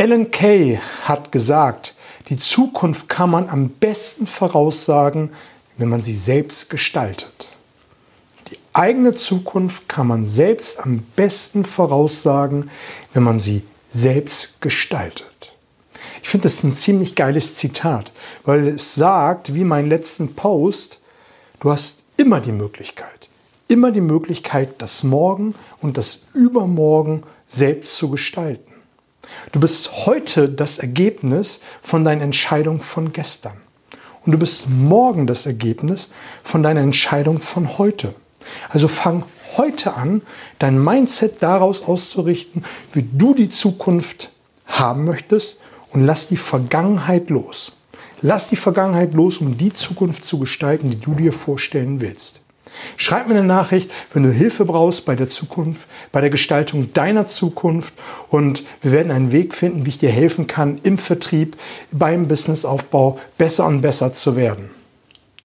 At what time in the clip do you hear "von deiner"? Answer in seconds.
36.42-36.80